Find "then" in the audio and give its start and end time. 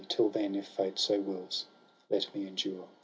0.29-0.55